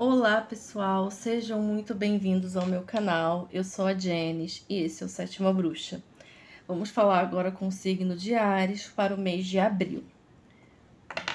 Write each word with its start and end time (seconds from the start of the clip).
Olá 0.00 0.40
pessoal, 0.40 1.10
sejam 1.10 1.60
muito 1.60 1.92
bem-vindos 1.92 2.56
ao 2.56 2.66
meu 2.66 2.82
canal. 2.82 3.48
Eu 3.52 3.64
sou 3.64 3.84
a 3.84 3.98
Jenis 3.98 4.64
e 4.68 4.76
esse 4.76 5.02
é 5.02 5.06
o 5.06 5.08
Sétima 5.08 5.52
Bruxa. 5.52 6.00
Vamos 6.68 6.90
falar 6.90 7.18
agora 7.18 7.50
com 7.50 7.66
o 7.66 7.72
signo 7.72 8.14
de 8.14 8.32
Ares 8.32 8.86
para 8.86 9.12
o 9.12 9.18
mês 9.18 9.44
de 9.44 9.58
abril. 9.58 10.04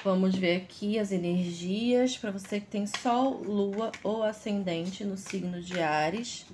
Vamos 0.02 0.34
ver 0.34 0.62
aqui 0.62 0.98
as 0.98 1.12
energias 1.12 2.16
para 2.16 2.30
você 2.30 2.58
que 2.58 2.66
tem 2.66 2.86
Sol, 2.86 3.42
Lua 3.42 3.92
ou 4.02 4.22
Ascendente 4.22 5.04
no 5.04 5.18
signo 5.18 5.60
de 5.60 5.78
Ares. 5.78 6.46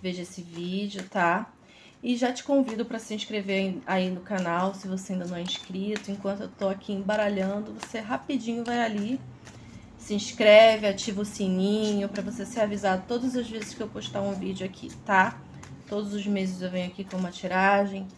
Veja 0.00 0.22
esse 0.22 0.40
vídeo, 0.40 1.08
tá? 1.10 1.52
E 2.00 2.14
já 2.14 2.32
te 2.32 2.44
convido 2.44 2.84
para 2.84 3.00
se 3.00 3.14
inscrever 3.14 3.78
aí 3.84 4.08
no 4.10 4.20
canal, 4.20 4.76
se 4.76 4.86
você 4.86 5.12
ainda 5.12 5.26
não 5.26 5.36
é 5.36 5.42
inscrito. 5.42 6.12
Enquanto 6.12 6.42
eu 6.42 6.48
tô 6.48 6.68
aqui 6.68 6.92
embaralhando, 6.92 7.74
você 7.74 7.98
rapidinho 7.98 8.64
vai 8.64 8.78
ali 8.80 9.20
se 10.08 10.14
inscreve, 10.14 10.86
ativa 10.86 11.20
o 11.20 11.24
sininho 11.24 12.08
para 12.08 12.22
você 12.22 12.46
ser 12.46 12.60
avisado 12.60 13.02
todas 13.06 13.36
as 13.36 13.46
vezes 13.46 13.74
que 13.74 13.82
eu 13.82 13.88
postar 13.88 14.22
um 14.22 14.32
vídeo 14.32 14.64
aqui, 14.64 14.88
tá? 15.04 15.38
Todos 15.86 16.14
os 16.14 16.26
meses 16.26 16.62
eu 16.62 16.70
venho 16.70 16.86
aqui 16.86 17.04
com 17.04 17.18
uma 17.18 17.30
tiragem 17.30 18.08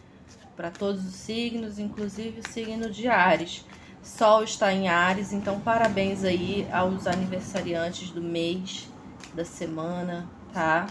para 0.55 0.71
todos 0.71 1.05
os 1.05 1.15
signos, 1.15 1.79
inclusive 1.79 2.39
o 2.39 2.49
signo 2.49 2.89
de 2.89 3.09
Ares. 3.09 3.65
Sol 4.01 4.41
está 4.41 4.71
em 4.71 4.87
Ares, 4.87 5.33
então 5.33 5.59
parabéns 5.59 6.23
aí 6.23 6.65
aos 6.71 7.07
aniversariantes 7.07 8.09
do 8.09 8.21
mês, 8.21 8.87
da 9.33 9.43
semana, 9.43 10.29
tá? 10.53 10.87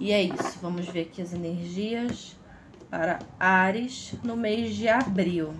E 0.00 0.10
é 0.10 0.20
isso, 0.20 0.58
vamos 0.60 0.88
ver 0.88 1.02
aqui 1.02 1.22
as 1.22 1.32
energias 1.32 2.36
para 2.90 3.20
Ares 3.38 4.14
no 4.24 4.36
mês 4.36 4.74
de 4.74 4.88
abril. 4.88 5.54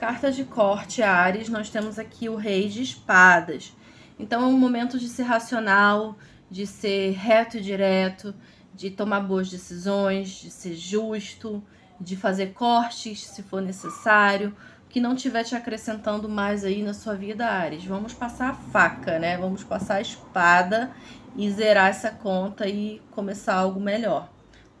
Carta 0.00 0.32
de 0.32 0.44
corte, 0.44 1.02
Ares, 1.02 1.50
nós 1.50 1.68
temos 1.68 1.98
aqui 1.98 2.26
o 2.26 2.34
Rei 2.34 2.70
de 2.70 2.80
Espadas. 2.80 3.76
Então 4.18 4.42
é 4.42 4.46
um 4.46 4.58
momento 4.58 4.98
de 4.98 5.06
ser 5.06 5.24
racional, 5.24 6.16
de 6.50 6.66
ser 6.66 7.10
reto 7.10 7.58
e 7.58 7.60
direto, 7.60 8.34
de 8.74 8.88
tomar 8.88 9.20
boas 9.20 9.50
decisões, 9.50 10.30
de 10.30 10.50
ser 10.50 10.74
justo, 10.74 11.62
de 12.00 12.16
fazer 12.16 12.54
cortes 12.54 13.26
se 13.26 13.42
for 13.42 13.60
necessário, 13.60 14.56
que 14.88 15.02
não 15.02 15.12
estiver 15.12 15.44
te 15.44 15.54
acrescentando 15.54 16.30
mais 16.30 16.64
aí 16.64 16.82
na 16.82 16.94
sua 16.94 17.14
vida, 17.14 17.46
Ares. 17.46 17.84
Vamos 17.84 18.14
passar 18.14 18.52
a 18.52 18.54
faca, 18.54 19.18
né? 19.18 19.36
Vamos 19.36 19.62
passar 19.62 19.96
a 19.96 20.00
espada 20.00 20.90
e 21.36 21.50
zerar 21.50 21.90
essa 21.90 22.10
conta 22.10 22.66
e 22.66 23.02
começar 23.10 23.52
algo 23.52 23.78
melhor, 23.78 24.30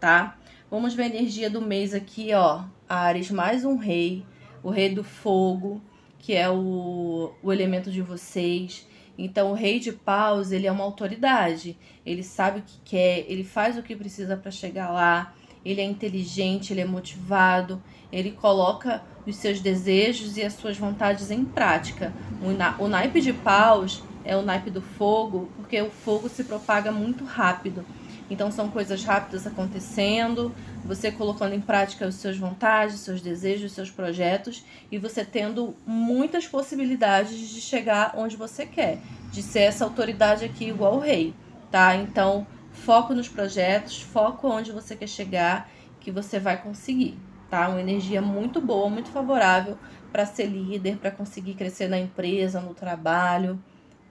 tá? 0.00 0.38
Vamos 0.70 0.94
ver 0.94 1.02
a 1.02 1.06
energia 1.08 1.50
do 1.50 1.60
mês 1.60 1.92
aqui, 1.92 2.32
ó. 2.32 2.64
Ares, 2.88 3.30
mais 3.30 3.66
um 3.66 3.76
rei 3.76 4.24
o 4.62 4.70
rei 4.70 4.94
do 4.94 5.04
fogo, 5.04 5.80
que 6.18 6.34
é 6.34 6.48
o, 6.48 7.32
o 7.42 7.52
elemento 7.52 7.90
de 7.90 8.02
vocês. 8.02 8.86
Então, 9.16 9.50
o 9.50 9.54
rei 9.54 9.78
de 9.78 9.92
paus, 9.92 10.52
ele 10.52 10.66
é 10.66 10.72
uma 10.72 10.84
autoridade. 10.84 11.76
Ele 12.04 12.22
sabe 12.22 12.60
o 12.60 12.62
que 12.62 12.78
quer, 12.84 13.24
ele 13.28 13.44
faz 13.44 13.76
o 13.76 13.82
que 13.82 13.94
precisa 13.94 14.36
para 14.36 14.50
chegar 14.50 14.90
lá. 14.90 15.34
Ele 15.64 15.80
é 15.80 15.84
inteligente, 15.84 16.72
ele 16.72 16.80
é 16.80 16.86
motivado, 16.86 17.82
ele 18.10 18.32
coloca 18.32 19.02
os 19.26 19.36
seus 19.36 19.60
desejos 19.60 20.36
e 20.36 20.42
as 20.42 20.54
suas 20.54 20.76
vontades 20.78 21.30
em 21.30 21.44
prática. 21.44 22.12
O, 22.42 22.50
na, 22.50 22.76
o 22.78 22.88
naipe 22.88 23.20
de 23.20 23.32
paus 23.32 24.02
é 24.24 24.36
o 24.36 24.42
naipe 24.42 24.70
do 24.70 24.80
fogo, 24.80 25.50
porque 25.56 25.80
o 25.80 25.90
fogo 25.90 26.28
se 26.28 26.44
propaga 26.44 26.90
muito 26.90 27.24
rápido. 27.24 27.84
Então 28.30 28.50
são 28.52 28.70
coisas 28.70 29.02
rápidas 29.02 29.44
acontecendo, 29.44 30.54
você 30.84 31.10
colocando 31.10 31.52
em 31.52 31.60
prática 31.60 32.06
as 32.06 32.14
suas 32.14 32.38
vontades, 32.38 33.00
seus 33.00 33.20
desejos, 33.20 33.72
seus 33.72 33.90
projetos 33.90 34.64
e 34.90 34.98
você 34.98 35.24
tendo 35.24 35.74
muitas 35.84 36.46
possibilidades 36.46 37.36
de 37.36 37.60
chegar 37.60 38.14
onde 38.16 38.36
você 38.36 38.64
quer, 38.64 38.98
de 39.32 39.42
ser 39.42 39.62
essa 39.62 39.84
autoridade 39.84 40.44
aqui 40.44 40.68
igual 40.68 40.96
o 40.96 41.00
rei, 41.00 41.34
tá? 41.72 41.96
Então, 41.96 42.46
foco 42.72 43.14
nos 43.14 43.28
projetos, 43.28 44.00
foco 44.00 44.48
onde 44.48 44.70
você 44.70 44.94
quer 44.94 45.08
chegar, 45.08 45.68
que 45.98 46.12
você 46.12 46.38
vai 46.38 46.56
conseguir, 46.62 47.18
tá? 47.50 47.68
Uma 47.68 47.80
energia 47.80 48.22
muito 48.22 48.60
boa, 48.60 48.88
muito 48.88 49.10
favorável 49.10 49.76
para 50.12 50.24
ser 50.24 50.46
líder, 50.46 50.98
para 50.98 51.10
conseguir 51.10 51.54
crescer 51.54 51.88
na 51.88 51.98
empresa, 51.98 52.60
no 52.60 52.74
trabalho, 52.74 53.60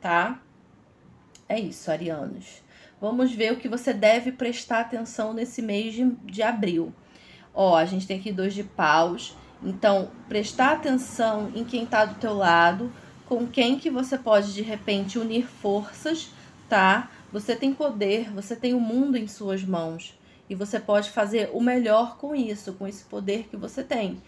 tá? 0.01 0.39
É 1.47 1.59
isso, 1.59 1.89
arianos. 1.89 2.61
Vamos 3.01 3.31
ver 3.31 3.53
o 3.53 3.57
que 3.57 3.69
você 3.69 3.93
deve 3.93 4.31
prestar 4.31 4.81
atenção 4.81 5.33
nesse 5.33 5.61
mês 5.61 5.93
de, 5.93 6.05
de 6.25 6.43
abril. 6.43 6.93
Ó, 7.53 7.77
a 7.77 7.85
gente 7.85 8.05
tem 8.05 8.19
aqui 8.19 8.31
dois 8.31 8.53
de 8.53 8.63
paus. 8.63 9.35
Então, 9.63 10.09
prestar 10.27 10.73
atenção 10.73 11.51
em 11.55 11.63
quem 11.63 11.85
tá 11.85 12.03
do 12.03 12.15
teu 12.15 12.33
lado, 12.33 12.91
com 13.25 13.47
quem 13.47 13.79
que 13.79 13.89
você 13.89 14.17
pode, 14.17 14.53
de 14.53 14.61
repente, 14.61 15.17
unir 15.17 15.47
forças, 15.47 16.29
tá? 16.67 17.09
Você 17.31 17.55
tem 17.55 17.73
poder, 17.73 18.31
você 18.31 18.55
tem 18.55 18.73
o 18.73 18.79
mundo 18.79 19.17
em 19.17 19.27
suas 19.27 19.63
mãos. 19.63 20.17
E 20.49 20.55
você 20.55 20.79
pode 20.79 21.09
fazer 21.11 21.51
o 21.53 21.61
melhor 21.61 22.17
com 22.17 22.35
isso, 22.35 22.73
com 22.73 22.87
esse 22.87 23.03
poder 23.05 23.47
que 23.49 23.55
você 23.55 23.83
tem. 23.83 24.21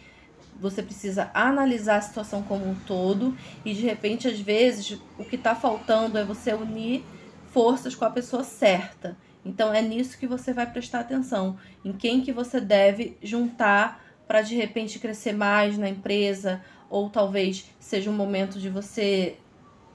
Você 0.59 0.84
precisa 0.84 1.32
analisar 1.34 1.98
a 1.98 2.02
situação 2.02 2.44
como 2.44 2.70
um 2.70 2.76
todo 2.76 3.36
e 3.66 3.74
de 3.74 3.82
repente, 3.82 4.28
às 4.28 4.40
vezes, 4.40 5.00
o 5.18 5.26
que 5.26 5.36
está 5.36 5.56
faltando 5.56 6.18
é 6.18 6.24
você 6.24 6.53
unir 6.53 7.03
forças 7.52 7.96
com 7.96 8.06
a 8.06 8.10
pessoa 8.10 8.44
certa. 8.44 9.16
Então 9.44 9.74
é 9.74 9.82
nisso 9.82 10.18
que 10.18 10.28
você 10.28 10.54
vai 10.54 10.66
prestar 10.66 11.00
atenção, 11.02 11.58
em 11.84 11.92
quem 11.92 12.22
que 12.22 12.32
você 12.32 12.60
deve 12.60 13.18
juntar 13.22 14.04
para 14.28 14.42
de 14.42 14.56
repente 14.56 15.00
crescer 15.00 15.34
mais 15.34 15.78
na 15.78 15.90
empresa, 15.90 16.62
ou 16.90 17.10
talvez 17.10 17.70
seja 17.80 18.10
um 18.10 18.14
momento 18.14 18.60
de 18.60 18.70
você 18.70 19.38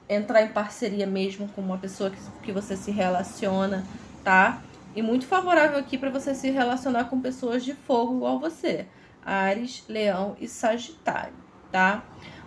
entrar 0.08 0.42
em 0.42 0.48
parceria 0.48 1.06
mesmo 1.06 1.48
com 1.48 1.60
uma 1.60 1.78
pessoa 1.78 2.10
que, 2.10 2.18
que 2.42 2.52
você 2.52 2.76
se 2.76 2.90
relaciona, 2.90 3.84
tá? 4.22 4.62
E 4.94 5.02
muito 5.02 5.26
favorável 5.26 5.78
aqui 5.78 5.98
para 5.98 6.10
você 6.10 6.34
se 6.34 6.50
relacionar 6.50 7.04
com 7.04 7.20
pessoas 7.20 7.64
de 7.64 7.74
fogo 7.74 8.16
igual 8.16 8.38
você, 8.38 8.86
Ares, 9.24 9.84
Leão 9.88 10.36
e 10.40 10.48
Sagitário, 10.48 11.34
tá? 11.70 12.04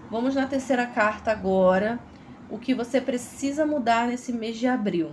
Vamos 0.10 0.36
na 0.36 0.48
terceira 0.48 0.88
carta 0.88 1.32
agora 1.32 2.00
o 2.50 2.58
que 2.58 2.74
você 2.74 3.00
precisa 3.00 3.66
mudar 3.66 4.08
nesse 4.08 4.32
mês 4.34 4.58
de 4.58 4.68
abril. 4.68 5.12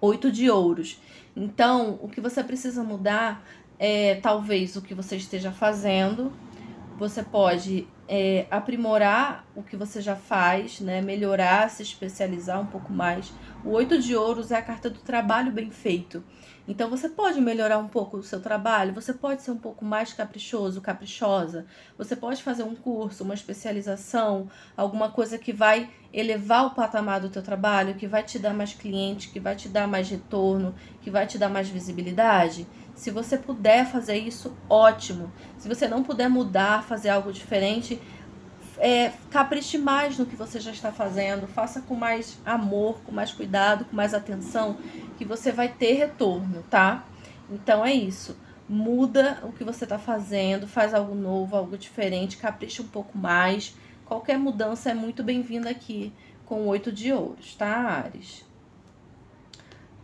Oito 0.00 0.30
de 0.30 0.50
ouros. 0.50 1.00
Então, 1.34 1.98
o 2.02 2.08
que 2.08 2.20
você 2.20 2.42
precisa 2.44 2.82
mudar 2.82 3.42
é 3.78 4.16
talvez 4.16 4.76
o 4.76 4.82
que 4.82 4.94
você 4.94 5.16
esteja 5.16 5.50
fazendo. 5.50 6.32
Você 6.98 7.22
pode 7.22 7.86
é, 8.08 8.46
aprimorar 8.50 9.46
o 9.54 9.62
que 9.62 9.76
você 9.76 10.00
já 10.00 10.16
faz, 10.16 10.80
né? 10.80 11.00
Melhorar, 11.02 11.70
se 11.70 11.82
especializar 11.82 12.60
um 12.60 12.66
pouco 12.66 12.92
mais. 12.92 13.32
O 13.66 13.70
oito 13.70 13.98
de 13.98 14.14
ouros 14.14 14.52
é 14.52 14.56
a 14.58 14.62
carta 14.62 14.88
do 14.88 15.00
trabalho 15.00 15.50
bem 15.50 15.72
feito. 15.72 16.22
Então 16.68 16.88
você 16.88 17.08
pode 17.08 17.40
melhorar 17.40 17.78
um 17.78 17.88
pouco 17.88 18.16
o 18.16 18.22
seu 18.22 18.40
trabalho, 18.40 18.94
você 18.94 19.12
pode 19.12 19.42
ser 19.42 19.50
um 19.50 19.58
pouco 19.58 19.84
mais 19.84 20.12
caprichoso, 20.12 20.80
caprichosa, 20.80 21.66
você 21.98 22.14
pode 22.14 22.44
fazer 22.44 22.62
um 22.62 22.76
curso, 22.76 23.24
uma 23.24 23.34
especialização, 23.34 24.48
alguma 24.76 25.10
coisa 25.10 25.36
que 25.36 25.52
vai 25.52 25.90
elevar 26.12 26.66
o 26.66 26.74
patamar 26.76 27.20
do 27.20 27.28
teu 27.28 27.42
trabalho, 27.42 27.96
que 27.96 28.06
vai 28.06 28.22
te 28.22 28.38
dar 28.38 28.54
mais 28.54 28.72
cliente, 28.72 29.30
que 29.30 29.40
vai 29.40 29.56
te 29.56 29.68
dar 29.68 29.88
mais 29.88 30.08
retorno, 30.08 30.72
que 31.02 31.10
vai 31.10 31.26
te 31.26 31.36
dar 31.36 31.48
mais 31.48 31.68
visibilidade. 31.68 32.68
Se 32.94 33.10
você 33.10 33.36
puder 33.36 33.84
fazer 33.84 34.16
isso, 34.16 34.56
ótimo. 34.70 35.30
Se 35.58 35.68
você 35.68 35.88
não 35.88 36.04
puder 36.04 36.30
mudar, 36.30 36.84
fazer 36.84 37.08
algo 37.08 37.32
diferente, 37.32 38.00
é, 38.86 39.12
capriche 39.32 39.78
mais 39.78 40.16
no 40.16 40.24
que 40.24 40.36
você 40.36 40.60
já 40.60 40.70
está 40.70 40.92
fazendo, 40.92 41.48
faça 41.48 41.80
com 41.80 41.96
mais 41.96 42.38
amor, 42.46 43.00
com 43.04 43.10
mais 43.10 43.32
cuidado, 43.32 43.84
com 43.84 43.96
mais 43.96 44.14
atenção, 44.14 44.76
que 45.18 45.24
você 45.24 45.50
vai 45.50 45.68
ter 45.68 45.94
retorno, 45.94 46.62
tá? 46.70 47.04
Então 47.50 47.84
é 47.84 47.92
isso. 47.92 48.36
Muda 48.68 49.40
o 49.42 49.50
que 49.50 49.64
você 49.64 49.82
está 49.82 49.98
fazendo, 49.98 50.68
faz 50.68 50.94
algo 50.94 51.16
novo, 51.16 51.56
algo 51.56 51.76
diferente, 51.76 52.36
capricha 52.36 52.80
um 52.80 52.86
pouco 52.86 53.18
mais. 53.18 53.74
Qualquer 54.04 54.38
mudança 54.38 54.88
é 54.88 54.94
muito 54.94 55.24
bem-vinda 55.24 55.68
aqui 55.68 56.12
com 56.44 56.68
oito 56.68 56.92
de 56.92 57.12
ouros, 57.12 57.56
tá, 57.56 57.66
Ares? 57.66 58.44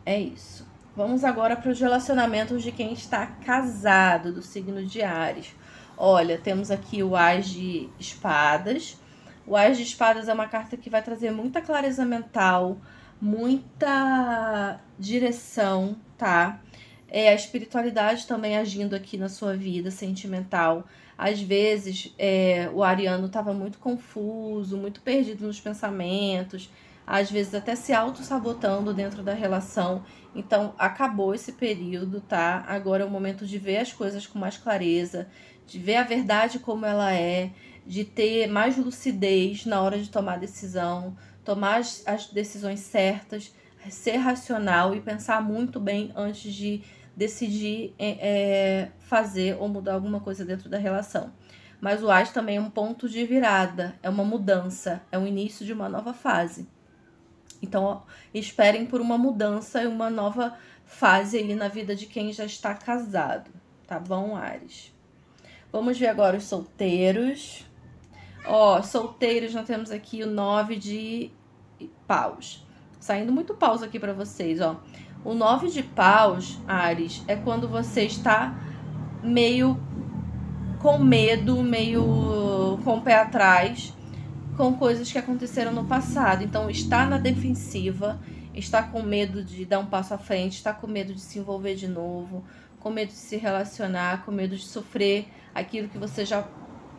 É 0.04 0.18
isso. 0.18 0.66
Vamos 0.96 1.22
agora 1.22 1.54
para 1.54 1.70
os 1.70 1.78
relacionamentos 1.78 2.64
de 2.64 2.72
quem 2.72 2.92
está 2.92 3.26
casado, 3.26 4.32
do 4.32 4.42
signo 4.42 4.84
de 4.84 5.02
Ares. 5.02 5.54
Olha, 6.04 6.36
temos 6.36 6.68
aqui 6.72 7.00
o 7.00 7.14
As 7.14 7.46
de 7.46 7.88
Espadas. 7.96 8.98
O 9.46 9.56
As 9.56 9.76
de 9.76 9.84
Espadas 9.84 10.28
é 10.28 10.34
uma 10.34 10.48
carta 10.48 10.76
que 10.76 10.90
vai 10.90 11.00
trazer 11.00 11.30
muita 11.30 11.60
clareza 11.62 12.04
mental, 12.04 12.76
muita 13.20 14.80
direção, 14.98 15.94
tá? 16.18 16.60
É 17.06 17.28
a 17.28 17.34
espiritualidade 17.34 18.26
também 18.26 18.56
agindo 18.58 18.96
aqui 18.96 19.16
na 19.16 19.28
sua 19.28 19.54
vida 19.56 19.92
sentimental. 19.92 20.88
Às 21.16 21.40
vezes, 21.40 22.12
é, 22.18 22.68
o 22.74 22.82
ariano 22.82 23.26
estava 23.26 23.52
muito 23.52 23.78
confuso, 23.78 24.76
muito 24.76 25.00
perdido 25.02 25.46
nos 25.46 25.60
pensamentos, 25.60 26.68
às 27.06 27.30
vezes 27.30 27.54
até 27.54 27.74
se 27.74 27.92
auto-sabotando 27.92 28.94
dentro 28.94 29.22
da 29.22 29.34
relação. 29.34 30.04
Então, 30.34 30.74
acabou 30.78 31.34
esse 31.34 31.52
período, 31.52 32.20
tá? 32.20 32.64
Agora 32.66 33.02
é 33.02 33.06
o 33.06 33.10
momento 33.10 33.46
de 33.46 33.58
ver 33.58 33.78
as 33.78 33.92
coisas 33.92 34.26
com 34.26 34.38
mais 34.38 34.56
clareza, 34.56 35.28
de 35.66 35.78
ver 35.78 35.96
a 35.96 36.02
verdade 36.02 36.58
como 36.58 36.86
ela 36.86 37.12
é, 37.12 37.50
de 37.86 38.04
ter 38.04 38.46
mais 38.46 38.76
lucidez 38.76 39.66
na 39.66 39.80
hora 39.82 39.98
de 39.98 40.08
tomar 40.08 40.38
decisão 40.38 41.16
tomar 41.44 41.80
as, 41.80 42.02
as 42.06 42.26
decisões 42.26 42.80
certas, 42.80 43.54
ser 43.90 44.16
racional 44.16 44.94
e 44.94 45.00
pensar 45.00 45.42
muito 45.42 45.80
bem 45.80 46.12
antes 46.14 46.52
de 46.52 46.82
decidir 47.16 47.94
é, 47.98 48.10
é, 48.20 48.92
fazer 49.00 49.56
ou 49.58 49.68
mudar 49.68 49.94
alguma 49.94 50.20
coisa 50.20 50.44
dentro 50.44 50.68
da 50.68 50.78
relação. 50.78 51.32
Mas 51.80 52.02
o 52.02 52.10
AS 52.10 52.30
também 52.30 52.56
é 52.56 52.60
um 52.60 52.70
ponto 52.70 53.08
de 53.08 53.24
virada, 53.26 53.98
é 54.02 54.08
uma 54.08 54.24
mudança, 54.24 55.02
é 55.10 55.18
o 55.18 55.26
início 55.26 55.66
de 55.66 55.72
uma 55.72 55.88
nova 55.88 56.14
fase. 56.14 56.68
Então, 57.62 58.02
esperem 58.34 58.84
por 58.84 59.00
uma 59.00 59.16
mudança 59.16 59.82
e 59.82 59.86
uma 59.86 60.10
nova 60.10 60.58
fase 60.84 61.38
aí 61.38 61.54
na 61.54 61.68
vida 61.68 61.94
de 61.94 62.06
quem 62.06 62.32
já 62.32 62.44
está 62.44 62.74
casado, 62.74 63.50
tá 63.86 63.98
bom, 63.98 64.36
Ares? 64.36 64.92
Vamos 65.72 65.98
ver 65.98 66.08
agora 66.08 66.36
os 66.36 66.44
solteiros. 66.44 67.64
Ó, 68.44 68.82
solteiros, 68.82 69.54
nós 69.54 69.66
temos 69.66 69.90
aqui 69.90 70.22
o 70.22 70.26
nove 70.26 70.76
de 70.76 71.30
paus. 72.06 72.66
Saindo 73.00 73.32
muito 73.32 73.54
paus 73.54 73.82
aqui 73.82 73.98
para 73.98 74.12
vocês, 74.12 74.60
ó. 74.60 74.80
O 75.24 75.32
nove 75.32 75.70
de 75.70 75.82
paus, 75.82 76.58
Ares, 76.66 77.24
é 77.26 77.36
quando 77.36 77.68
você 77.68 78.02
está 78.02 78.54
meio 79.22 79.80
com 80.80 80.98
medo, 80.98 81.62
meio 81.62 82.78
com 82.84 82.98
o 82.98 83.00
pé 83.00 83.14
atrás, 83.14 83.94
com 84.56 84.74
coisas 84.74 85.10
que 85.10 85.18
aconteceram 85.18 85.72
no 85.72 85.84
passado. 85.84 86.44
Então, 86.44 86.68
está 86.68 87.06
na 87.06 87.18
defensiva, 87.18 88.20
está 88.54 88.82
com 88.82 89.02
medo 89.02 89.42
de 89.42 89.64
dar 89.64 89.78
um 89.78 89.86
passo 89.86 90.14
à 90.14 90.18
frente, 90.18 90.56
está 90.56 90.72
com 90.72 90.86
medo 90.86 91.14
de 91.14 91.20
se 91.20 91.38
envolver 91.38 91.74
de 91.74 91.88
novo, 91.88 92.44
com 92.78 92.90
medo 92.90 93.08
de 93.08 93.14
se 93.14 93.36
relacionar, 93.36 94.24
com 94.24 94.32
medo 94.32 94.56
de 94.56 94.64
sofrer 94.64 95.28
aquilo 95.54 95.88
que 95.88 95.98
você 95.98 96.24
já, 96.24 96.46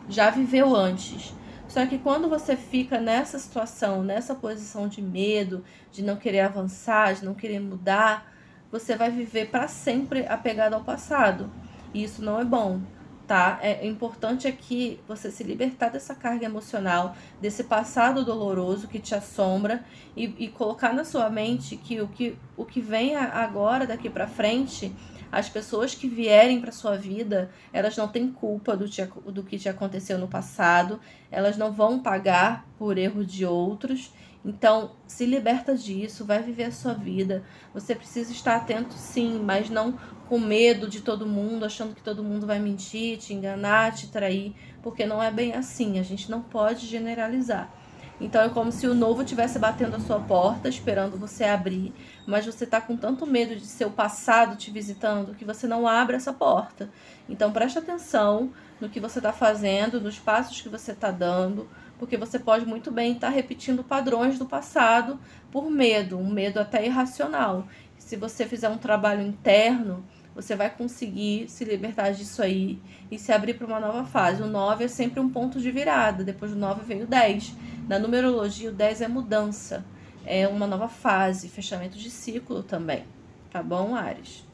já 0.08 0.30
viveu 0.30 0.74
antes. 0.74 1.34
Só 1.68 1.84
que 1.86 1.98
quando 1.98 2.28
você 2.28 2.56
fica 2.56 3.00
nessa 3.00 3.38
situação, 3.38 4.02
nessa 4.02 4.34
posição 4.34 4.86
de 4.86 5.00
medo, 5.00 5.64
de 5.90 6.02
não 6.02 6.16
querer 6.16 6.40
avançar, 6.40 7.14
de 7.14 7.24
não 7.24 7.34
querer 7.34 7.60
mudar, 7.60 8.32
você 8.70 8.96
vai 8.96 9.10
viver 9.10 9.50
para 9.50 9.68
sempre 9.68 10.26
apegado 10.26 10.74
ao 10.74 10.84
passado. 10.84 11.50
E 11.92 12.02
isso 12.02 12.22
não 12.22 12.40
é 12.40 12.44
bom, 12.44 12.80
tá? 13.26 13.58
É 13.62 13.86
importante 13.86 14.46
aqui 14.46 15.00
você 15.08 15.30
se 15.30 15.42
libertar 15.42 15.88
dessa 15.88 16.14
carga 16.14 16.44
emocional, 16.44 17.16
desse 17.40 17.64
passado 17.64 18.24
doloroso 18.24 18.88
que 18.88 18.98
te 18.98 19.14
assombra 19.14 19.84
e, 20.16 20.34
e 20.38 20.48
colocar 20.48 20.92
na 20.92 21.04
sua 21.04 21.30
mente 21.30 21.76
que 21.76 22.00
o 22.00 22.08
que, 22.08 22.36
o 22.56 22.64
que 22.64 22.80
vem 22.80 23.16
agora, 23.16 23.86
daqui 23.86 24.10
para 24.10 24.26
frente, 24.26 24.94
as 25.32 25.48
pessoas 25.48 25.94
que 25.94 26.08
vierem 26.08 26.60
para 26.60 26.70
sua 26.70 26.96
vida, 26.96 27.50
elas 27.72 27.96
não 27.96 28.06
têm 28.06 28.30
culpa 28.30 28.76
do, 28.76 28.88
te, 28.88 29.02
do 29.26 29.42
que 29.42 29.58
te 29.58 29.68
aconteceu 29.68 30.16
no 30.16 30.28
passado, 30.28 31.00
elas 31.30 31.56
não 31.56 31.72
vão 31.72 31.98
pagar 31.98 32.64
por 32.78 32.96
erro 32.96 33.24
de 33.24 33.44
outros. 33.44 34.12
Então, 34.44 34.92
se 35.06 35.24
liberta 35.24 35.74
disso, 35.74 36.24
vai 36.24 36.42
viver 36.42 36.64
a 36.64 36.72
sua 36.72 36.92
vida. 36.92 37.42
Você 37.72 37.94
precisa 37.94 38.30
estar 38.30 38.56
atento, 38.56 38.92
sim, 38.92 39.40
mas 39.42 39.70
não 39.70 39.98
com 40.28 40.38
medo 40.38 40.88
de 40.88 41.00
todo 41.00 41.26
mundo, 41.26 41.64
achando 41.64 41.94
que 41.94 42.02
todo 42.02 42.22
mundo 42.22 42.46
vai 42.46 42.58
mentir, 42.58 43.18
te 43.18 43.32
enganar, 43.32 43.94
te 43.94 44.08
trair, 44.08 44.54
porque 44.82 45.06
não 45.06 45.22
é 45.22 45.30
bem 45.30 45.54
assim. 45.54 45.98
A 45.98 46.02
gente 46.02 46.30
não 46.30 46.42
pode 46.42 46.86
generalizar. 46.86 47.72
Então 48.20 48.42
é 48.42 48.48
como 48.48 48.70
se 48.70 48.86
o 48.86 48.94
novo 48.94 49.22
estivesse 49.22 49.58
batendo 49.58 49.96
a 49.96 50.00
sua 50.00 50.20
porta, 50.20 50.68
esperando 50.68 51.18
você 51.18 51.44
abrir, 51.44 51.92
mas 52.26 52.46
você 52.46 52.64
está 52.64 52.80
com 52.80 52.96
tanto 52.96 53.26
medo 53.26 53.56
de 53.56 53.66
seu 53.66 53.90
passado 53.90 54.56
te 54.56 54.70
visitando 54.70 55.34
que 55.34 55.44
você 55.44 55.66
não 55.66 55.86
abre 55.86 56.14
essa 56.14 56.32
porta. 56.32 56.88
Então 57.28 57.52
preste 57.52 57.78
atenção 57.78 58.52
no 58.80 58.88
que 58.88 59.00
você 59.00 59.18
está 59.18 59.32
fazendo, 59.32 60.00
nos 60.00 60.18
passos 60.18 60.60
que 60.60 60.68
você 60.68 60.92
está 60.92 61.10
dando, 61.10 61.68
porque 61.98 62.16
você 62.16 62.38
pode 62.38 62.66
muito 62.66 62.90
bem 62.90 63.12
estar 63.12 63.28
repetindo 63.28 63.84
padrões 63.84 64.38
do 64.38 64.46
passado 64.46 65.18
por 65.50 65.70
medo, 65.70 66.18
um 66.18 66.30
medo 66.30 66.58
até 66.58 66.84
irracional. 66.84 67.66
Se 67.98 68.16
você 68.16 68.46
fizer 68.46 68.68
um 68.68 68.78
trabalho 68.78 69.22
interno, 69.22 70.04
você 70.34 70.56
vai 70.56 70.68
conseguir 70.68 71.48
se 71.48 71.64
libertar 71.64 72.10
disso 72.10 72.42
aí 72.42 72.80
e 73.10 73.18
se 73.18 73.30
abrir 73.32 73.54
para 73.54 73.66
uma 73.66 73.78
nova 73.78 74.04
fase. 74.04 74.42
O 74.42 74.46
9 74.46 74.84
é 74.84 74.88
sempre 74.88 75.20
um 75.20 75.30
ponto 75.30 75.60
de 75.60 75.70
virada, 75.70 76.24
depois 76.24 76.50
do 76.50 76.58
9 76.58 76.82
vem 76.84 77.02
o 77.04 77.06
10. 77.06 77.54
Na 77.88 77.98
numerologia, 77.98 78.70
o 78.70 78.74
10 78.74 79.02
é 79.02 79.08
mudança, 79.08 79.84
é 80.26 80.48
uma 80.48 80.66
nova 80.66 80.88
fase, 80.88 81.48
fechamento 81.48 81.96
de 81.96 82.10
ciclo 82.10 82.62
também. 82.62 83.04
Tá 83.50 83.62
bom, 83.62 83.94
Ares? 83.94 84.44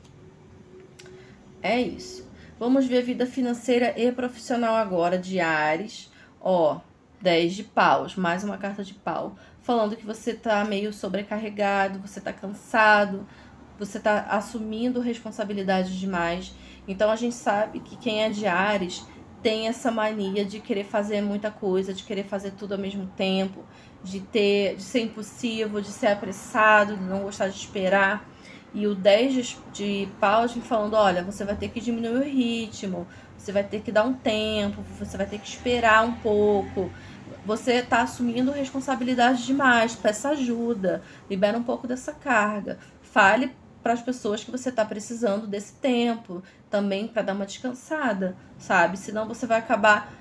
É 1.63 1.81
isso. 1.81 2.29
Vamos 2.59 2.87
ver 2.87 2.99
a 2.99 3.03
vida 3.03 3.27
financeira 3.27 3.95
e 3.99 4.13
profissional 4.13 4.75
agora 4.75 5.17
de 5.17 5.41
Ares. 5.41 6.11
Ó, 6.41 6.81
10 7.21 7.55
de 7.55 7.65
paus, 7.65 8.17
mais 8.17 8.43
uma 8.45 8.57
carta 8.57 8.83
de 8.83 8.95
pau, 8.95 9.37
falando 9.61 9.97
que 9.97 10.07
você 10.07 10.33
tá 10.35 10.65
meio 10.65 10.93
sobrecarregado, 10.93 11.99
você 11.99 12.21
tá 12.21 12.33
cansado, 12.33 13.27
você 13.79 13.99
está 13.99 14.21
assumindo 14.31 15.01
responsabilidade 15.01 15.99
demais. 15.99 16.55
Então 16.89 17.11
a 17.11 17.17
gente 17.17 17.35
sabe 17.35 17.81
que 17.81 17.97
quem 17.97 18.23
é 18.23 18.31
de 18.31 18.47
Ares 18.47 19.05
tem 19.43 19.69
essa 19.69 19.91
mania 19.91 20.45
de 20.45 20.61
querer 20.61 20.85
fazer 20.85 21.23
muita 21.23 21.51
coisa, 21.51 21.95
de 21.95 22.05
querer 22.05 22.25
fazer 22.25 22.53
tudo 22.53 22.73
ao 22.73 22.79
mesmo 22.79 23.07
tempo, 23.17 23.65
de 24.03 24.21
ter, 24.21 24.77
de 24.77 24.83
ser 24.83 25.01
impulsivo, 25.01 25.81
de 25.81 25.89
ser 25.89 26.09
apressado, 26.09 26.97
de 26.97 27.05
não 27.05 27.23
gostar 27.23 27.49
de 27.49 27.57
esperar. 27.57 28.29
E 28.73 28.87
o 28.87 28.95
10 28.95 29.59
de, 29.73 30.09
paus 30.21 30.53
vem 30.53 30.63
falando, 30.63 30.95
olha, 30.95 31.25
você 31.25 31.45
vai 31.45 31.57
ter 31.57 31.69
que 31.71 31.81
diminuir 31.81 32.19
o 32.19 32.23
ritmo, 32.23 33.07
você 33.41 33.53
vai 33.53 33.65
ter 33.65 33.81
que 33.81 33.91
dar 33.91 34.05
um 34.05 34.13
tempo, 34.13 34.83
você 34.99 35.17
vai 35.17 35.27
ter 35.27 35.39
que 35.39 35.49
esperar 35.49 36.05
um 36.05 36.13
pouco. 36.17 36.91
Você 37.47 37.77
está 37.77 38.03
assumindo 38.03 38.53
responsabilidade 38.53 39.47
demais, 39.47 39.97
peça 39.97 40.31
ajuda, 40.31 41.03
libera 41.29 41.57
um 41.57 41.63
pouco 41.63 41.87
dessa 41.87 42.13
carga. 42.13 42.79
Fale 43.01 43.57
para 43.83 43.95
as 43.95 44.03
pessoas 44.03 44.45
que 44.45 44.51
você 44.51 44.69
está 44.69 44.85
precisando 44.85 45.47
desse 45.47 45.73
tempo, 45.73 46.43
também 46.69 47.09
para 47.09 47.23
dar 47.23 47.33
uma 47.33 47.47
descansada, 47.47 48.37
sabe? 48.59 48.99
Senão 48.99 49.27
você 49.27 49.47
vai 49.47 49.59
acabar 49.59 50.13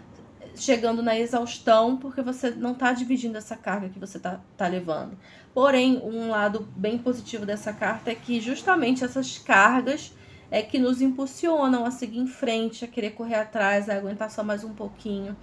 chegando 0.56 1.04
na 1.04 1.20
exaustão 1.20 1.98
porque 1.98 2.22
você 2.22 2.52
não 2.52 2.72
está 2.72 2.94
dividindo 2.94 3.38
essa 3.38 3.58
carga 3.58 3.90
que 3.90 4.00
você 4.00 4.16
está 4.16 4.40
tá 4.56 4.66
levando. 4.66 5.18
Porém, 5.54 6.02
um 6.02 6.30
lado 6.30 6.66
bem 6.74 6.98
positivo 6.98 7.46
dessa 7.46 7.74
carta 7.74 8.12
é 8.12 8.16
que 8.16 8.40
justamente 8.40 9.04
essas 9.04 9.38
cargas 9.38 10.14
é 10.52 10.62
que 10.62 10.80
nos 10.80 11.02
impulsionam 11.02 11.86
a 11.86 11.92
seguir 11.92 12.20
em 12.20 12.28
frente, 12.28 12.84
a 12.84 12.88
querer 12.88 13.12
correr 13.12 13.36
atrás, 13.36 13.90
a 13.90 13.96
aguentar 13.96 14.32
só 14.32 14.44
mais 14.44 14.64
um 14.64 14.74
pouquinho. 14.74 15.36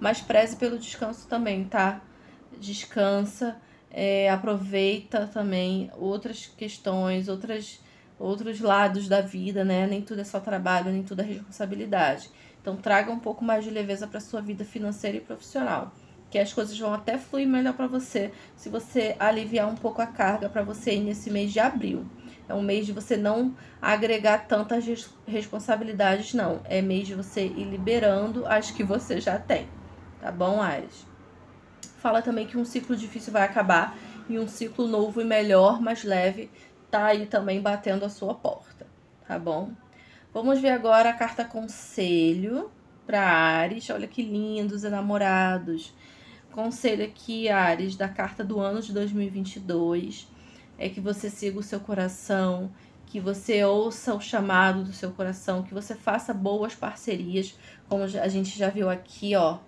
Mas 0.00 0.20
preze 0.20 0.56
pelo 0.56 0.78
descanso 0.78 1.26
também, 1.26 1.64
tá? 1.64 2.02
Descansa 2.58 3.56
é, 3.90 4.28
aproveita 4.30 5.26
também 5.26 5.90
outras 5.96 6.46
questões, 6.46 7.28
outras, 7.28 7.80
outros 8.18 8.60
lados 8.60 9.08
da 9.08 9.22
vida, 9.22 9.64
né? 9.64 9.86
Nem 9.86 10.02
tudo 10.02 10.20
é 10.20 10.24
só 10.24 10.38
trabalho, 10.38 10.92
nem 10.92 11.02
tudo 11.02 11.20
é 11.20 11.24
responsabilidade. 11.24 12.30
Então 12.60 12.76
traga 12.76 13.10
um 13.10 13.18
pouco 13.18 13.42
mais 13.42 13.64
de 13.64 13.70
leveza 13.70 14.06
para 14.06 14.20
sua 14.20 14.42
vida 14.42 14.64
financeira 14.64 15.16
e 15.16 15.20
profissional, 15.20 15.92
que 16.30 16.38
as 16.38 16.52
coisas 16.52 16.78
vão 16.78 16.92
até 16.92 17.16
fluir 17.16 17.48
melhor 17.48 17.72
para 17.72 17.86
você 17.86 18.32
se 18.54 18.68
você 18.68 19.16
aliviar 19.18 19.66
um 19.66 19.76
pouco 19.76 20.02
a 20.02 20.06
carga 20.06 20.48
para 20.48 20.62
você 20.62 20.98
nesse 20.98 21.30
mês 21.30 21.52
de 21.52 21.60
abril. 21.60 22.04
É 22.48 22.54
um 22.54 22.62
mês 22.62 22.86
de 22.86 22.92
você 22.92 23.16
não 23.16 23.54
agregar 23.80 24.46
tantas 24.46 24.84
responsabilidades, 25.26 26.32
não. 26.34 26.60
É 26.64 26.80
mês 26.80 27.06
de 27.06 27.14
você 27.14 27.46
ir 27.46 27.64
liberando 27.64 28.46
as 28.46 28.70
que 28.70 28.84
você 28.84 29.20
já 29.20 29.38
tem. 29.38 29.68
Tá 30.20 30.30
bom, 30.30 30.62
Ares? 30.62 31.06
fala 32.06 32.22
também 32.22 32.46
que 32.46 32.56
um 32.56 32.64
ciclo 32.64 32.94
difícil 32.94 33.32
vai 33.32 33.42
acabar 33.42 33.98
e 34.28 34.38
um 34.38 34.46
ciclo 34.46 34.86
novo 34.86 35.20
e 35.20 35.24
melhor, 35.24 35.80
mais 35.80 36.04
leve, 36.04 36.48
tá 36.88 37.06
aí 37.06 37.26
também 37.26 37.60
batendo 37.60 38.04
a 38.04 38.08
sua 38.08 38.32
porta, 38.32 38.86
tá 39.26 39.36
bom? 39.36 39.72
Vamos 40.32 40.60
ver 40.60 40.70
agora 40.70 41.10
a 41.10 41.12
carta 41.12 41.44
conselho 41.44 42.70
para 43.04 43.20
Ares. 43.20 43.90
Olha 43.90 44.06
que 44.06 44.22
lindos 44.22 44.84
enamorados. 44.84 45.92
Conselho 46.52 47.04
aqui, 47.04 47.48
Ares, 47.48 47.96
da 47.96 48.08
carta 48.08 48.44
do 48.44 48.60
ano 48.60 48.80
de 48.80 48.92
2022 48.92 50.28
é 50.78 50.88
que 50.88 51.00
você 51.00 51.30
siga 51.30 51.58
o 51.58 51.62
seu 51.62 51.80
coração, 51.80 52.70
que 53.06 53.20
você 53.20 53.64
ouça 53.64 54.14
o 54.14 54.20
chamado 54.20 54.84
do 54.84 54.92
seu 54.92 55.10
coração, 55.12 55.62
que 55.62 55.72
você 55.72 55.94
faça 55.94 56.34
boas 56.34 56.74
parcerias, 56.74 57.56
como 57.88 58.02
a 58.02 58.28
gente 58.28 58.58
já 58.58 58.68
viu 58.68 58.90
aqui, 58.90 59.34
ó. 59.36 59.58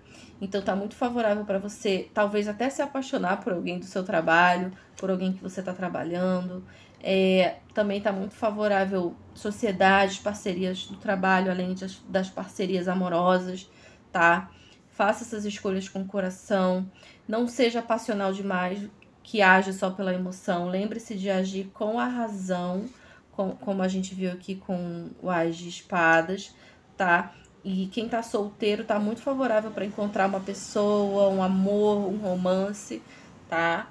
Então 0.40 0.62
tá 0.62 0.74
muito 0.76 0.94
favorável 0.94 1.44
para 1.44 1.58
você, 1.58 2.08
talvez 2.14 2.46
até 2.46 2.68
se 2.70 2.82
apaixonar 2.82 3.40
por 3.40 3.52
alguém 3.52 3.78
do 3.78 3.84
seu 3.84 4.04
trabalho, 4.04 4.72
por 4.96 5.10
alguém 5.10 5.32
que 5.32 5.42
você 5.42 5.60
está 5.60 5.72
trabalhando. 5.72 6.64
É, 7.00 7.56
também 7.72 8.00
tá 8.00 8.12
muito 8.12 8.34
favorável 8.34 9.14
sociedades, 9.34 10.18
parcerias 10.18 10.86
do 10.86 10.96
trabalho, 10.96 11.50
além 11.50 11.74
das, 11.74 12.00
das 12.08 12.28
parcerias 12.28 12.88
amorosas, 12.88 13.70
tá? 14.12 14.50
Faça 14.90 15.22
essas 15.22 15.44
escolhas 15.44 15.88
com 15.88 16.02
o 16.02 16.06
coração. 16.06 16.90
Não 17.26 17.46
seja 17.46 17.80
passional 17.80 18.32
demais, 18.32 18.80
que 19.28 19.42
age 19.42 19.74
só 19.74 19.90
pela 19.90 20.14
emoção. 20.14 20.70
Lembre-se 20.70 21.14
de 21.14 21.28
agir 21.28 21.70
com 21.74 22.00
a 22.00 22.06
razão, 22.06 22.86
com, 23.30 23.50
como 23.50 23.82
a 23.82 23.88
gente 23.88 24.14
viu 24.14 24.32
aqui 24.32 24.54
com 24.54 25.10
o 25.22 25.28
Ás 25.28 25.54
de 25.54 25.68
Espadas, 25.68 26.54
tá? 26.96 27.34
E 27.62 27.88
quem 27.88 28.08
tá 28.08 28.22
solteiro 28.22 28.84
tá 28.84 28.98
muito 28.98 29.20
favorável 29.20 29.70
para 29.70 29.84
encontrar 29.84 30.28
uma 30.28 30.40
pessoa, 30.40 31.28
um 31.28 31.42
amor, 31.42 32.08
um 32.08 32.16
romance, 32.16 33.02
tá? 33.50 33.90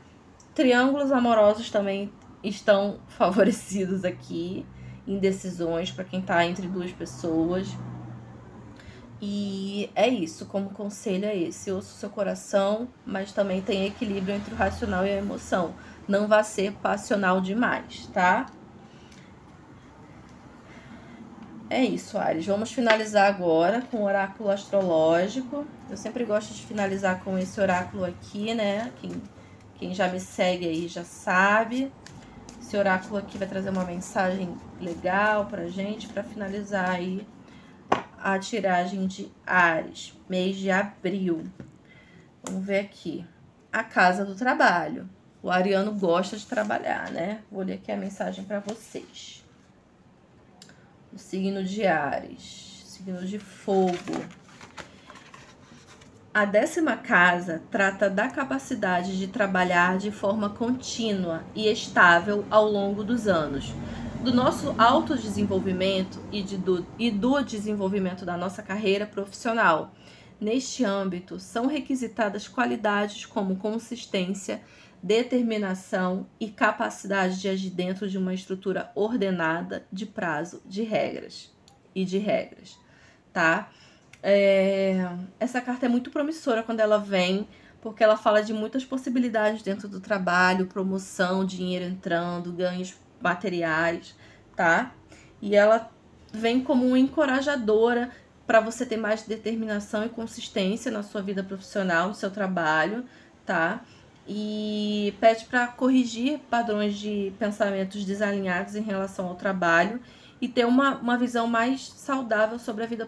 Triângulos 0.56 1.12
amorosos 1.12 1.70
também 1.70 2.12
estão 2.44 3.00
favorecidos 3.08 4.04
aqui. 4.04 4.66
Indecisões 5.06 5.92
para 5.92 6.04
quem 6.04 6.20
tá 6.20 6.44
entre 6.48 6.68
duas 6.68 6.92
pessoas. 6.92 7.68
E 9.22 9.90
é 9.96 10.08
isso, 10.08 10.46
como 10.46 10.70
conselho 10.70 11.26
é 11.26 11.36
esse. 11.36 11.72
Ouça 11.72 11.94
o 11.94 11.98
seu 11.98 12.10
coração, 12.10 12.88
mas 13.06 13.32
também 13.32 13.62
tem 13.62 13.86
equilíbrio 13.86 14.36
entre 14.36 14.54
o 14.54 14.58
racional 14.58 15.06
e 15.06 15.10
a 15.10 15.18
emoção. 15.18 15.74
Não 16.08 16.28
vá 16.28 16.44
ser 16.44 16.74
passional 16.74 17.42
demais, 17.42 18.08
tá? 18.14 18.46
É 21.70 21.84
isso, 21.84 22.18
Ares. 22.18 22.46
Vamos 22.46 22.72
finalizar 22.72 23.28
agora 23.28 23.82
com 23.92 23.98
o 23.98 24.06
oráculo 24.06 24.50
astrológico. 24.50 25.66
Eu 25.90 25.98
sempre 25.98 26.24
gosto 26.24 26.54
de 26.54 26.66
finalizar 26.66 27.22
com 27.24 27.38
esse 27.38 27.60
oráculo 27.60 28.06
aqui, 28.06 28.54
né? 28.54 28.92
Quem, 29.02 29.12
quem 29.76 29.94
já 29.94 30.08
me 30.08 30.20
segue 30.20 30.66
aí 30.66 30.88
já 30.88 31.04
sabe. 31.04 31.92
Esse 32.62 32.78
oráculo 32.78 33.18
aqui 33.18 33.38
vai 33.38 33.48
trazer 33.48 33.70
uma 33.70 33.84
mensagem 33.84 34.56
legal 34.80 35.46
pra 35.48 35.68
gente, 35.68 36.08
para 36.08 36.24
finalizar 36.24 36.90
aí 36.90 37.28
a 38.34 38.40
tiragem 38.40 39.08
de 39.08 39.32
Ares, 39.46 40.14
mês 40.28 40.58
de 40.58 40.70
abril. 40.70 41.50
Vamos 42.44 42.66
ver 42.66 42.80
aqui. 42.80 43.26
A 43.72 43.84
casa 43.84 44.26
do 44.26 44.36
trabalho. 44.36 45.10
O 45.42 45.50
ariano 45.50 45.94
gosta 45.94 46.36
de 46.36 46.46
trabalhar, 46.46 47.10
né? 47.12 47.42
Vou 47.50 47.64
ler 47.64 47.76
aqui 47.76 47.92
a 47.92 47.96
mensagem 47.96 48.44
para 48.44 48.60
vocês 48.60 49.46
o 51.14 51.18
signo 51.18 51.64
de 51.64 51.88
Ares, 51.88 52.84
signo 52.86 53.26
de 53.26 53.40
fogo. 53.40 53.96
A 56.34 56.46
décima 56.46 56.98
casa 56.98 57.64
trata 57.72 58.10
da 58.10 58.28
capacidade 58.30 59.18
de 59.18 59.28
trabalhar 59.28 59.98
de 59.98 60.12
forma 60.12 60.50
contínua 60.50 61.44
e 61.56 61.68
estável 61.72 62.46
ao 62.52 62.66
longo 62.66 63.04
dos 63.04 63.28
anos, 63.28 63.74
do 64.24 64.34
nosso 64.34 64.74
autodesenvolvimento 64.78 66.20
e, 66.32 66.42
de, 66.42 66.58
do, 66.58 66.86
e 66.98 67.12
do 67.12 67.42
desenvolvimento 67.42 68.26
da 68.26 68.36
nossa 68.36 68.62
carreira 68.62 69.06
profissional. 69.06 69.94
Neste 70.40 70.84
âmbito, 70.84 71.40
são 71.40 71.66
requisitadas 71.66 72.48
qualidades 72.48 73.26
como 73.26 73.56
consistência, 73.56 74.62
determinação 75.02 76.28
e 76.40 76.50
capacidade 76.50 77.40
de 77.40 77.48
agir 77.48 77.70
dentro 77.70 78.10
de 78.10 78.18
uma 78.18 78.34
estrutura 78.34 78.92
ordenada 78.96 79.86
de 79.92 80.06
prazo, 80.06 80.62
de 80.66 80.84
regras 80.84 81.52
e 81.96 82.04
de 82.04 82.18
regras, 82.18 82.78
tá? 83.32 83.70
É... 84.22 85.08
Essa 85.40 85.62
carta 85.62 85.86
é 85.86 85.90
muito 85.90 86.10
promissora 86.10 86.64
quando 86.64 86.80
ela 86.80 86.98
vem, 86.98 87.48
porque 87.82 88.04
ela 88.04 88.18
fala 88.18 88.42
de 88.42 88.54
muitas 88.54 88.84
possibilidades 88.84 89.62
dentro 89.62 89.88
do 89.88 90.00
trabalho, 90.00 90.68
promoção, 90.68 91.46
dinheiro 91.46 91.86
entrando, 91.86 92.52
ganhos 92.52 92.96
materiais, 93.22 94.16
tá? 94.56 94.92
E 95.42 95.56
ela 95.56 95.90
vem 96.32 96.62
como 96.62 96.86
uma 96.86 97.00
encorajadora 97.00 98.12
para 98.46 98.60
você 98.60 98.86
ter 98.86 98.98
mais 98.98 99.24
determinação 99.24 100.06
e 100.06 100.10
consistência 100.10 100.92
na 100.92 101.04
sua 101.04 101.22
vida 101.22 101.44
profissional, 101.44 102.10
no 102.10 102.16
seu 102.16 102.32
trabalho, 102.32 103.06
tá? 103.46 103.82
e 104.28 105.16
pede 105.22 105.46
para 105.46 105.68
corrigir 105.68 106.40
padrões 106.50 106.98
de 106.98 107.32
pensamentos 107.40 108.04
desalinhados 108.04 108.76
em 108.76 108.82
relação 108.82 109.28
ao 109.28 109.36
trabalho 109.36 110.02
e 110.42 110.48
ter 110.48 110.66
uma, 110.66 110.98
uma 110.98 111.18
visão 111.18 111.48
mais 111.48 111.82
saudável 111.82 112.60
sobre 112.60 112.84
a 112.84 112.88
vida 112.88 113.08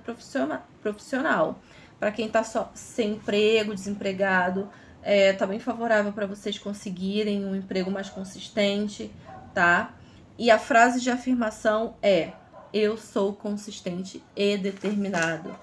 profissional. 0.82 1.60
Para 2.00 2.12
quem 2.12 2.28
está 2.28 2.42
sem 2.74 3.12
emprego, 3.12 3.76
desempregado, 3.76 4.70
é, 5.04 5.34
tá 5.34 5.46
bem 5.46 5.60
favorável 5.60 6.14
para 6.14 6.26
vocês 6.26 6.58
conseguirem 6.58 7.46
um 7.46 7.54
emprego 7.54 7.92
mais 7.92 8.10
consistente, 8.10 9.12
tá? 9.54 9.94
E 10.40 10.50
a 10.50 10.58
frase 10.58 11.02
de 11.02 11.12
afirmação 11.12 11.96
é: 12.02 12.32
Eu 12.74 12.96
sou 12.96 13.34
consistente 13.34 14.24
e 14.34 14.58
determinado. 14.58 15.54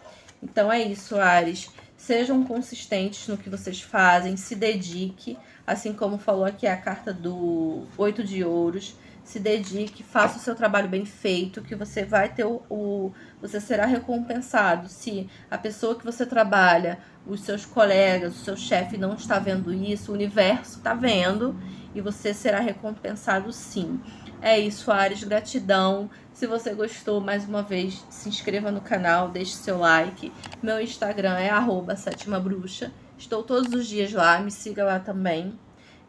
Então 0.42 0.70
é 0.70 0.82
isso, 0.82 1.16
Ares. 1.16 1.70
Sejam 1.96 2.44
consistentes 2.44 3.26
no 3.26 3.38
que 3.38 3.48
vocês 3.48 3.80
fazem, 3.80 4.36
se 4.36 4.54
dedique, 4.54 5.38
assim 5.66 5.94
como 5.94 6.18
falou 6.18 6.44
aqui 6.44 6.66
a 6.66 6.76
carta 6.76 7.10
do 7.10 7.84
oito 7.96 8.22
de 8.22 8.44
ouros, 8.44 8.94
se 9.24 9.40
dedique, 9.40 10.02
faça 10.04 10.38
o 10.38 10.40
seu 10.40 10.54
trabalho 10.54 10.88
bem 10.88 11.06
feito, 11.06 11.62
que 11.62 11.74
você 11.74 12.04
vai 12.04 12.28
ter 12.28 12.44
o, 12.44 12.62
o 12.68 13.12
você 13.40 13.58
será 13.60 13.86
recompensado. 13.86 14.90
Se 14.90 15.26
a 15.50 15.56
pessoa 15.56 15.96
que 15.96 16.04
você 16.04 16.26
trabalha, 16.26 16.98
os 17.26 17.40
seus 17.40 17.64
colegas, 17.64 18.36
o 18.36 18.44
seu 18.44 18.56
chefe 18.56 18.98
não 18.98 19.14
está 19.14 19.38
vendo 19.38 19.72
isso, 19.72 20.12
o 20.12 20.14
universo 20.14 20.78
está 20.78 20.92
vendo 20.92 21.58
e 21.94 22.00
você 22.02 22.34
será 22.34 22.60
recompensado 22.60 23.50
sim. 23.52 23.98
É 24.40 24.58
isso, 24.58 24.92
Ares, 24.92 25.24
gratidão. 25.24 26.10
Se 26.32 26.46
você 26.46 26.74
gostou, 26.74 27.20
mais 27.20 27.48
uma 27.48 27.62
vez, 27.62 28.04
se 28.10 28.28
inscreva 28.28 28.70
no 28.70 28.80
canal, 28.80 29.30
deixe 29.30 29.52
seu 29.52 29.78
like. 29.78 30.32
Meu 30.62 30.80
Instagram 30.80 31.38
é 31.38 31.48
arroba 31.48 31.96
sétima 31.96 32.38
bruxa. 32.38 32.92
Estou 33.16 33.42
todos 33.42 33.72
os 33.72 33.86
dias 33.86 34.12
lá, 34.12 34.38
me 34.38 34.50
siga 34.50 34.84
lá 34.84 35.00
também. 35.00 35.58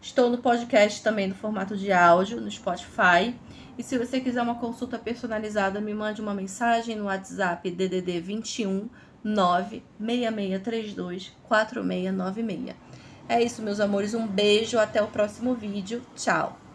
Estou 0.02 0.30
no 0.30 0.38
podcast 0.38 1.02
também 1.02 1.28
no 1.28 1.36
formato 1.36 1.78
de 1.78 1.92
áudio, 1.92 2.42
no 2.42 2.52
Spotify. 2.52 3.34
E 3.78 3.84
se 3.84 3.98
você 3.98 4.20
quiser 4.20 4.42
uma 4.42 4.56
consulta 4.56 5.00
personalizada, 5.00 5.80
me 5.80 5.94
mande 5.94 6.22
uma 6.22 6.34
mensagem 6.34 6.96
no 6.96 7.06
WhatsApp 7.06 7.72
DDD 7.72 8.20
21 8.20 8.90
96632 9.24 11.34
4696. 11.44 12.76
É 13.30 13.42
isso, 13.42 13.62
meus 13.62 13.80
amores. 13.80 14.14
Um 14.14 14.28
beijo, 14.28 14.78
até 14.78 15.02
o 15.02 15.08
próximo 15.08 15.54
vídeo. 15.54 16.02
Tchau! 16.16 16.67